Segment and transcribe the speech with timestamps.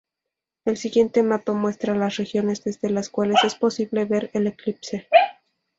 [0.65, 5.07] El siguiente mapa muestra las regiones desde las cuales es posible ver el eclipse.